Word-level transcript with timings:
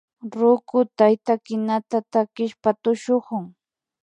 Ruku 0.39 0.79
tayta 0.97 1.33
kinata 1.45 1.97
takishpa 2.11 2.69
tushukun 2.81 3.45